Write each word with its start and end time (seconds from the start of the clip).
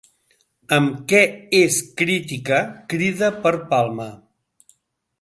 Amb 0.77 0.95
què 1.11 1.21
és 1.59 1.77
crítica 2.03 2.65
Crida 2.95 3.33
per 3.47 3.55
Palma? 3.75 4.13